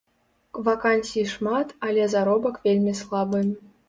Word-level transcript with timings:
Вакансій 0.65 1.25
шмат, 1.33 1.75
але 1.87 2.05
заробак 2.13 2.57
вельмі 2.65 2.95
слабы. 3.01 3.43